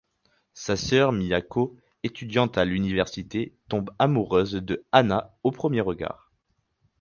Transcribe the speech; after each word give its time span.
Sa 0.55 0.75
sœur 0.77 1.11
Miyako, 1.11 1.75
étudiante 2.01 2.57
à 2.57 2.65
l'université, 2.65 3.53
tombe 3.69 3.91
amoureuse 3.99 4.53
de 4.53 4.83
Hana 4.91 5.37
au 5.43 5.51
premier 5.51 5.81
regard. 5.81 6.31